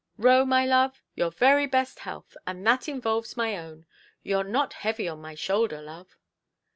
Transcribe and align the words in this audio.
Roe, 0.17 0.45
my 0.45 0.65
love, 0.65 0.99
your 1.13 1.29
very 1.29 1.67
best 1.67 1.99
health, 1.99 2.35
and 2.47 2.65
that 2.65 2.89
involves 2.89 3.37
my 3.37 3.55
own. 3.55 3.85
Youʼre 4.25 4.49
not 4.49 4.73
heavy 4.73 5.07
on 5.07 5.21
my 5.21 5.35
shoulder, 5.35 5.79
love". 5.79 6.17